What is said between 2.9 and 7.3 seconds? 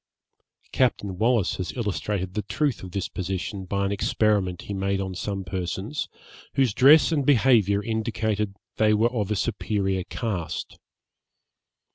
position by an experiment he made on some persons, whose dress and